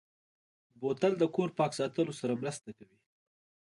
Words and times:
بوتل 0.79 1.13
د 1.19 1.23
کور 1.35 1.49
پاک 1.57 1.71
ساتلو 1.79 2.13
سره 2.21 2.33
مرسته 2.41 2.69
کوي. 2.77 2.97